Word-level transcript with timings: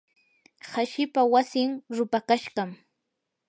hashipa 0.71 1.21
wasin 1.33 1.71
rupakashqam. 1.95 2.69